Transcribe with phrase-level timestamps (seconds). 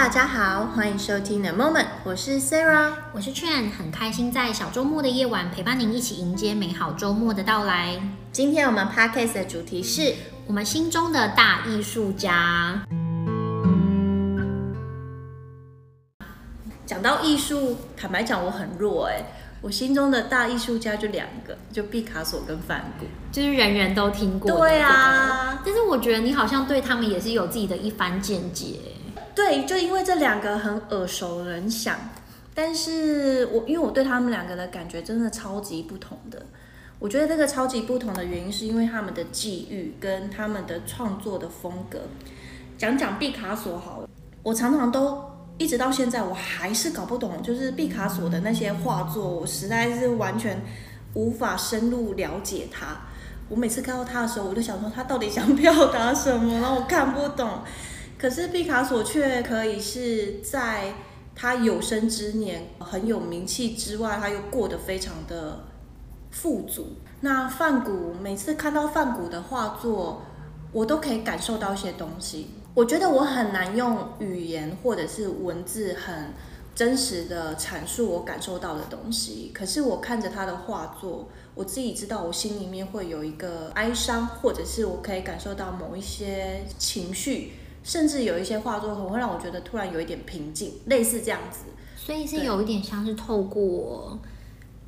[0.00, 8.00] 大家好，欢迎收听 The Moment，我是 Sarah，我是 Chen，很开心在小周末的夜晚陪伴您一起迎接美好周末的到来。
[8.30, 10.14] 今天我们 Podcast 的主题是
[10.46, 12.80] 我们心中的大艺术家。
[16.86, 19.24] 讲到艺术，坦白讲我很弱哎，
[19.60, 24.58] 我心中的大艺术家就两个，就毕卡索跟梵谷，就是人人都听过。
[24.58, 28.76] 对啊，但是我觉得你好像对他们也是有自己的一番见解。
[29.38, 31.96] 对，就因为这两个很耳熟能详，
[32.52, 36.44] 但是我因为我对他们两个的感觉真的超级不同的。
[36.98, 42.00] 我觉得这个超级不同的原因是因为他们的际遇跟他们的创作的风格。
[42.76, 44.08] 讲讲毕卡索好了，
[44.42, 45.22] 我常常都
[45.56, 50.60] 一直到现在我还是搞不懂，就是毕卡索的那些画作，我实在是完全
[51.14, 52.88] 无法深入了解他。
[53.48, 57.60] 我每次看到他的时候，我就想说他到底想表达什么，然后我看不懂。
[58.18, 60.92] 可是毕卡索却可以是在
[61.36, 65.60] 他有生之年很有名气之外，他又过得非常的
[66.32, 66.96] 富足。
[67.20, 70.22] 那梵谷每次看到梵谷的画作，
[70.72, 72.48] 我都可以感受到一些东西。
[72.74, 76.32] 我觉得我很难用语言或者是文字很
[76.74, 79.52] 真实的阐述我感受到的东西。
[79.54, 87.52] 可是我看着他的画作，我自己知道我心里面会有一个哀伤，或者是我可以感受到某一些情绪。
[87.82, 91.60] 甚至有一些画作会让我觉得突然有一点平静，类似这样子，
[91.96, 94.18] 所以是有一点像是透过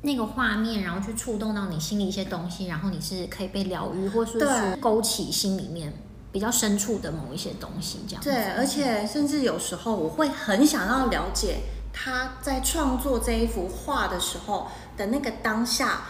[0.01, 5.91] 那个画面，然后去触动到你心里一些东西，然后你是可以被疗愈，或是说勾起心里面
[6.31, 8.29] 比较深处的某一些东西，这样子。
[8.29, 16.01] 对，而且甚至有时候我会很想要了解他在创作这一幅画的时候的那个当下，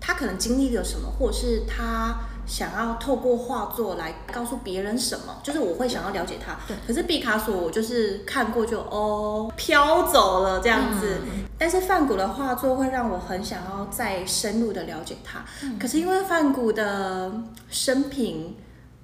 [0.00, 2.16] 他可能经历了什么，或者是他。
[2.46, 6.56] 想要透过画作来告诉别人什么，就是我会想要了解他。
[6.66, 6.76] 对。
[6.86, 11.18] 可是毕卡索，我就是看过就哦飘走了这样子。
[11.24, 11.44] 嗯。
[11.56, 15.44] 但是梵谷的画作会让我很想要再深入的了解他。
[15.62, 15.78] 嗯。
[15.78, 17.32] 可是因为梵谷的
[17.70, 18.56] 生平，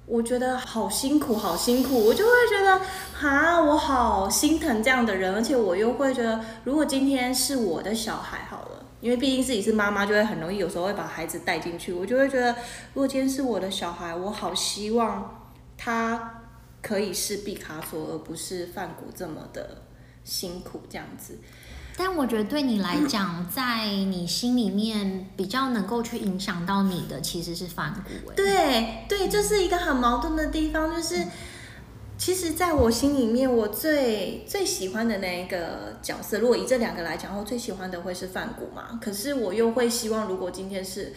[0.05, 2.81] 我觉得好辛苦，好辛苦，我就会觉得
[3.27, 8.78] 啊，我好心疼这样的人，而且我又会觉得，如果今天是我的小孩，好了。
[9.01, 11.93] 因为毕竟自己是妈妈，就会很容易有时候会把孩子带进去。
[11.93, 12.51] 我就会觉得，
[12.93, 16.41] 如果今天是我的小孩，我好希望他
[16.81, 19.83] 可以是毕卡索，而不是范谷这么的
[20.23, 21.39] 辛苦这样子。
[21.97, 28.31] 但我觉得对你来讲，在你心里面比较能够去影响到你的，其实是范谷。
[28.35, 31.25] 对对，这是一个很矛盾的地方，就是。
[32.19, 38.99] 其实，在我心里面，我最最喜欢的那一个角色，如果以这两个来讲，我最喜欢的会是范谷嘛。
[39.01, 41.13] 可是我又会希望，如果今天是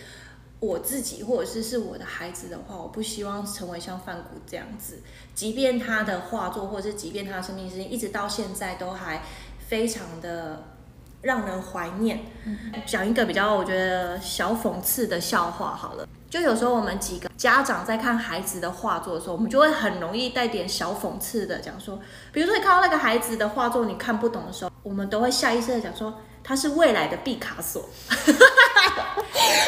[0.61, 5.01] 我自己，或者是是我的孩子的话，我不希望成为像范谷这样子。
[5.35, 9.25] 即便他的画作，或者是即便他的生命经历，一直到现在都还
[9.59, 10.63] 非常的
[11.23, 12.21] 让人怀念。
[12.87, 16.09] 讲一个比较我觉得小讽刺的笑话好了。
[16.33, 22.01] 就有时候我们几个家长在看孩子的画作的时候，我们就会很容易带点小讽刺的讲说，
[22.33, 27.89] 比如说你看到那个孩子的画作你看不懂的时候，我们都会下意识的讲说他是未来的毕卡索。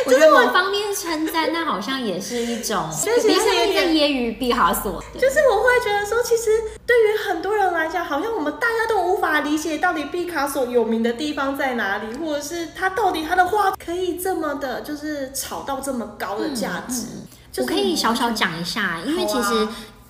[0.06, 5.02] 我觉得某方面称赞，那好像也是一种， 就是其实是一个揶揄毕卡索。
[5.14, 6.50] 就是我会觉得说，其实
[6.86, 17.02] 对于很多人来讲，好像我们大家都无法理解到底毕卡索有名的地方在哪里，或者是他到底他的画可以这么的，就是炒到这么高的价值。
[17.02, 19.66] 嗯嗯就是、我可以小小讲一下，因为其实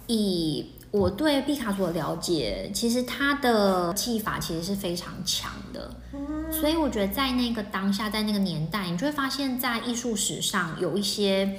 [0.07, 5.91] 以我对毕卡索的了解，其实他的技法其实是非常强的。
[6.53, 11.59] 所以我觉得在那个当下，在那个年代，你就会发现，在艺术史上有一些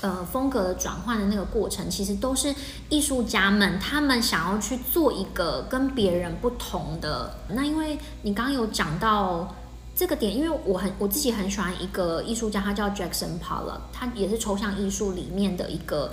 [0.00, 2.54] 呃风格的转换的那个过程，其实都是
[2.88, 7.34] 艺术家们他们想要去做一个跟别人不同的。
[7.50, 9.54] 那因为你刚刚有讲到
[9.94, 16.10] 这个点，因为我很我自己很喜欢一个艺术家，他叫 Jackson Pollock，他也是抽象艺术里面的一个。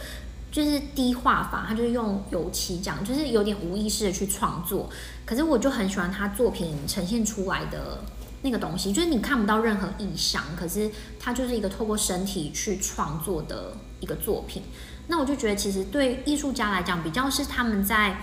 [0.52, 4.90] 就是低画法，他就是用油漆这样，就是有点无意识的去创作。
[5.26, 8.04] 可是我就很喜欢他作品呈现出来的
[8.42, 10.90] 那个东西，就是你看不到任何意象，可是
[11.20, 14.64] 他就是一个透过身体去创作的一个作品。
[15.10, 18.22] 那我就觉得，其实对艺术家来讲，比较是他们在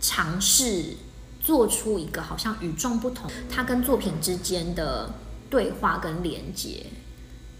[0.00, 0.96] 尝试
[1.40, 5.12] 做出一个好像与众不同，他跟作品之间的
[5.50, 6.86] 对话跟连接。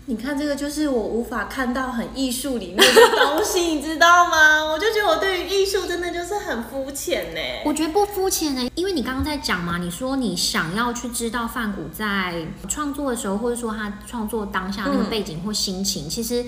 [0.06, 2.84] 你看这个就是我无法看到很艺术里面的
[3.24, 4.62] 东西，你知道吗？
[4.70, 7.40] 我就觉得我对于艺术真的就是很肤浅呢。
[7.64, 16.44] 我觉得不肤浅呢，因为你刚刚在讲嘛，你说你想要去知道范谷在创作的时候，或者说他创作当下那个背景或心情，其实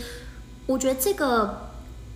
[0.67, 1.70] 我觉得这个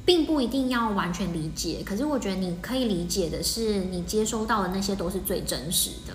[0.04, 6.12] 并不一定要完全理解，可是我觉得你可以理解的是，你接收到的那些都是最真实的。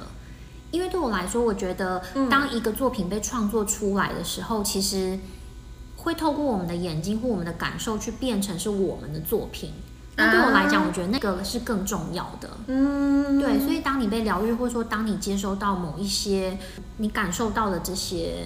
[0.75, 5.17] 因为对我来说，我觉得当一个作品被创作出来的时候，嗯、其实
[5.95, 9.71] 会透过我们的眼睛或我们的感受去变成是我们的作品。
[10.17, 12.49] 那对我来讲，我觉得那个是更重要的。
[12.67, 13.59] 嗯，对。
[13.59, 16.57] 所以当你被疗愈，或者说当你接收到某一些
[16.97, 18.45] 你感受到的这些。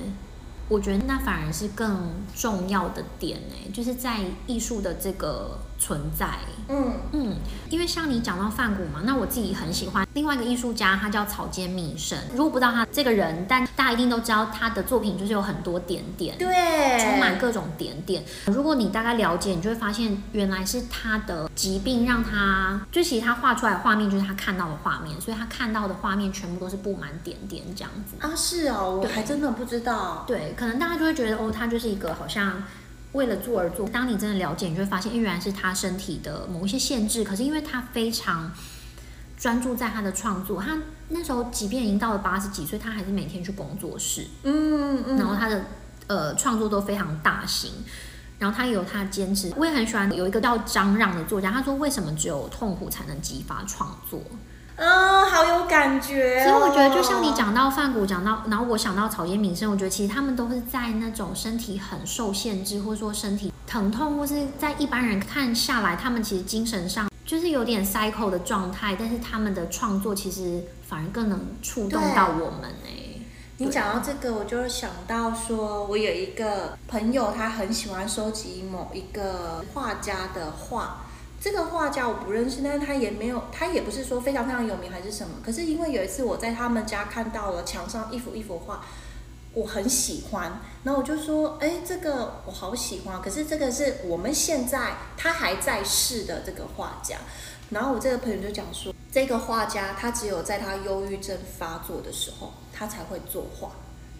[0.69, 6.27] 我觉得那反而是更重要的点呢，就是在艺术的这个存在。
[6.67, 7.35] 嗯嗯，
[7.71, 12.15] 因为像你讲到梵谷嘛，那我自己很喜欢另外一个艺术家，他叫草间弥生。
[12.35, 18.23] 如果不知道他这个人，但大家一定都知道他的作品就是有很多点点，对，充满各种点点。
[18.45, 28.15] 如果你大概了解，你就会发现原来是他的疾病让他，就其实他画出来的画面就是他看到的画面，所以他看到的画面全部都是布满点点这样子。
[28.19, 30.23] 啊，是哦，我还真的不知道。
[30.27, 30.53] 对。
[30.55, 32.61] 可能大家就会觉得哦，他就是一个好像
[33.13, 33.87] 为了做而做。
[33.87, 37.23] 当你真的了解，你就会发现，原来是他身体的某一些限制。
[37.23, 38.51] 可是因为他非常
[39.37, 40.77] 专注在他的创作，他
[41.09, 44.27] 那时候即便已经到了八十几岁，他还是每天去工作室。
[44.43, 45.17] 嗯嗯。
[45.17, 45.65] 然后他的
[46.07, 47.71] 呃创作都非常大型，
[48.37, 49.51] 然后他有他的坚持。
[49.57, 54.21] 我也很喜欢有一个叫张让的作家，他说：“为什么只有痛苦才能激发创作？”
[54.79, 56.49] 嗯，好有感觉哦。
[56.49, 73.19] 所以我觉得，就像你讲到范谷，讲到，然后我想到草间弥生，我觉得其实他们都是在那种身体很受限制，或者说身体疼痛，或是在一般人看下来，他们其实精神上就是有点 psycho 的状态，但是他们的创作其实反而更能触动到我们哎。
[73.57, 81.01] 你讲到这个，我就想到说，我有一个朋友，他很喜欢收集某一个画家的画。
[81.39, 85.35] 这个画家我不认识，但是他也没有，他也不是说非常非常有名还是什么。
[85.43, 88.83] 可是因为有一次我在他们家看到了墙上一幅一幅画，
[89.53, 93.21] 我很喜欢，然后我就说，哎，这个我好喜欢。
[93.21, 97.17] 可是这个是我们现在他还在世的这个画家。
[97.69, 103.71] 然后我这个朋友就讲说，这个画家他只有在他忧郁症发作的时候，他才会作画，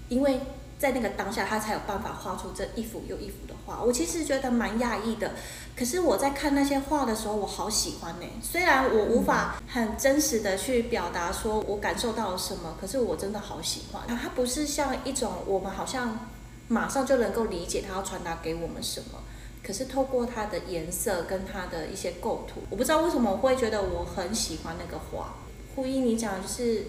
[0.09, 0.39] 因为。
[0.79, 3.83] 在那个当下，他才有办法画出这一幅又一幅的画。
[3.83, 5.33] 我其实觉得蛮讶异的，
[5.75, 8.25] 可是我在看那些画的时候，我好喜欢呢。
[8.41, 14.07] 虽然我无法很真实的去表达说我感受到了什么，可是我真的好喜欢。
[14.07, 16.17] 它不是像一种我们好像
[16.69, 19.19] 马上就能够理解它要传达给我们什么，
[19.61, 25.35] 可是透过它的颜色跟它的一些构图，我不知道为什么我会觉得我很喜欢那个画。
[25.75, 26.85] 呼应你讲就是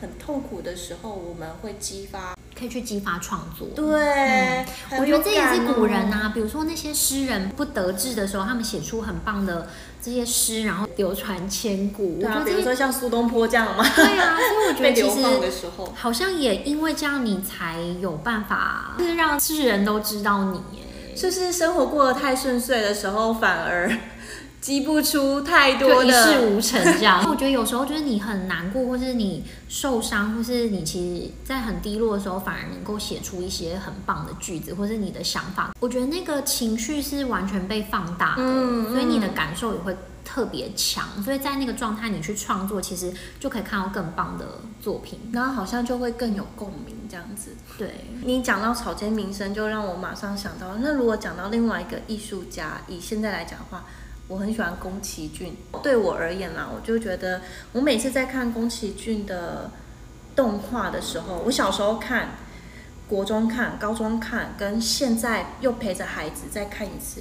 [0.00, 2.34] 很痛苦的时候，我们会激发。
[2.58, 6.32] 可以去激发创作，对、嗯，我觉得这也是古人呐、啊。
[6.34, 9.68] 比如说那些诗人不得志的时候，他们写出很棒的
[10.02, 12.18] 这些诗，然后流传千古。
[12.20, 13.84] 对啊，比如说像苏东坡这样嘛。
[13.96, 15.26] 对啊，所以我觉得 其实
[15.94, 20.58] 好像也因为这样，你才有办法，就是让世人都知道你。
[20.58, 23.90] 哎，就是生活过得太顺遂的时候，反而。
[24.62, 27.20] 积不出太多的，一事无成这样。
[27.28, 35.72] 我觉得有时候就是你很难过，或是你受伤，或是你其实在很低落的时候，反而能够写出一些很棒的句子，或是你的想法。
[35.80, 41.08] 我觉得那个情绪是完全被放大的，嗯，所以你的感受也会特别强。
[41.24, 47.56] 所以在那个状态，你去创作，其实就可以看到更棒的作品，然后好像就会更有共鸣这样子。
[47.76, 47.92] 对，
[48.24, 53.84] 你讲到草间弥生，就让我马上想到，那如果讲到另外一个艺术家，以现在来讲的话。
[54.32, 59.70] 我很喜欢宫崎骏，对我而言啦，我就觉得我每次在看宫崎骏的
[60.34, 62.30] 动画的时候，我小时候看，
[63.06, 67.20] 国中看，高中看，跟现在又陪着孩子再看一次，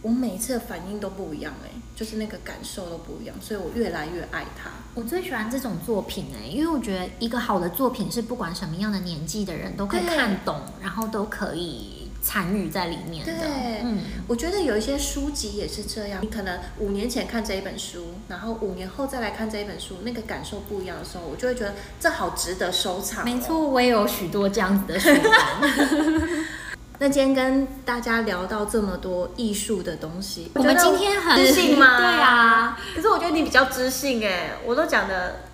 [0.00, 4.70] 我每一次的反应都不一样哎，就是那个感受都不一样，所以我越来越爱他。
[4.94, 11.97] 我最喜欢这种作品哎，因为我觉得一个好的作品是不管什么样的年纪的人都可以看懂，然后都可以。
[12.28, 16.20] 参与在里面的，对，嗯，我觉得有一些书籍也是这样。
[16.20, 23.24] 你可能五年前看这一本书，然后五年后再来看这一本书，那个感受不一样的时候，我就会觉得这好值得收藏哦。
[23.24, 26.44] 没错，我也有许多这样子的书单。
[27.00, 31.96] 那今天跟大家聊到这么多艺术的东西，我们今天很知性吗？
[31.96, 35.47] 对啊，可是我觉得你比较知性哎，我都讲的。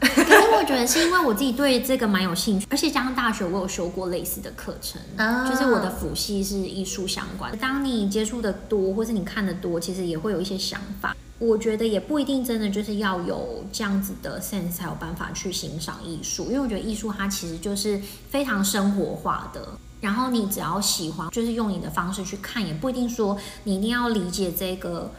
[0.00, 5.00] 可是我觉得是因为我自己对这个蛮有兴趣，而且加上大学我有修过类似的课程，
[5.48, 7.56] 就是我的辅系是艺术相关。
[7.58, 11.14] 当你接触的多，或是你看的多，其实也会有一些想法。
[11.38, 19.68] 我觉得也不一定真的就是要有这样子的 sense 才有办法去欣赏艺术，因为我觉得艺术它其实就是非常生活化的。
[20.00, 25.12] 然后你只要喜欢，就是用你的方式去看，也不一定说你一定要理解这个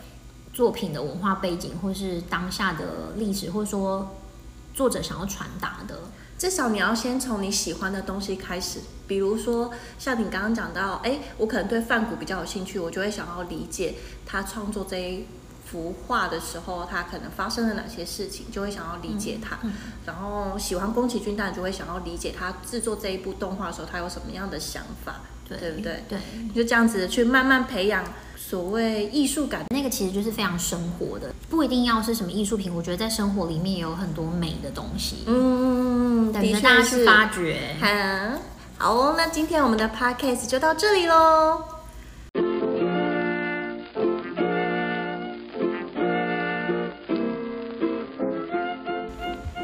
[0.52, 4.16] 作品的文化背景，或是当下的历史，或者说。
[4.80, 6.00] 作者想要传达的，
[6.38, 13.96] 至少你要先从你喜欢的东西开始，比如说像你刚刚讲到，哎，我可能对梵谷比较有兴趣，我就会想要理解
[14.26, 15.28] 他创作这一
[15.66, 19.58] 幅画的时候，他可能发生了哪些事情，就会想要理解他。
[19.64, 19.74] 嗯嗯、
[20.06, 26.06] 然后喜欢宫崎骏，当然就会想要理解他制作这一部动画的时候，他有什么样的想法，对，对不对？
[26.08, 26.20] 对，
[26.56, 28.06] 就这样子去慢慢培养。
[28.38, 32.74] 所谓艺术感，那个其实就是非常生活的，不一定要是什么艺术品。
[32.74, 37.76] 我觉得在生活里面也有很多美的东西，嗯，等着大家去发掘。
[38.78, 41.62] 好哦，那今天我们的 podcast 就到这里喽。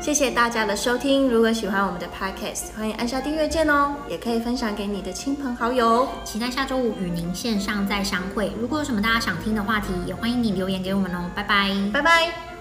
[0.05, 1.27] 谢谢大家的收听。
[1.27, 6.07] 如果喜欢我们的 podcast，欢迎按下订阅键哦，也可以分享给你的亲朋好友。
[6.23, 8.51] 期待下周五与您线上再相会。
[8.61, 11.27] 如果有什么大家想听的话题，也欢迎你留言给我们哦。
[11.33, 12.54] 拜拜，拜拜。